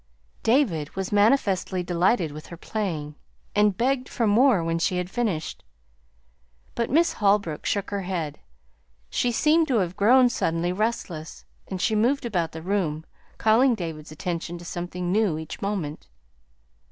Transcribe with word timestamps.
David 0.41 0.95
was 0.95 1.11
manifestly 1.11 1.83
delighted 1.83 2.31
with 2.31 2.47
her 2.47 2.57
playing, 2.57 3.13
and 3.55 3.77
begged 3.77 4.09
for 4.09 4.25
more 4.25 4.63
when 4.63 4.79
she 4.79 4.97
had 4.97 5.11
finished; 5.11 5.63
but 6.73 6.89
Miss 6.89 7.13
Holbrook 7.13 7.67
shook 7.67 7.91
her 7.91 8.01
head. 8.01 8.39
She 9.11 9.31
seemed 9.31 9.67
to 9.67 9.77
have 9.77 9.95
grown 9.95 10.27
suddenly 10.27 10.73
restless, 10.73 11.45
and 11.67 11.79
she 11.79 11.93
moved 11.93 12.25
about 12.25 12.51
the 12.51 12.63
room 12.63 13.05
calling 13.37 13.75
David's 13.75 14.11
attention 14.11 14.57
to 14.57 14.65
something 14.65 15.11
new 15.11 15.37
each 15.37 15.61
moment. 15.61 16.07